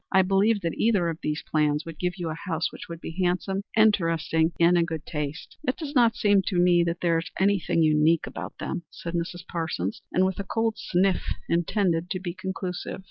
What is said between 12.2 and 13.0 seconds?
conclusive.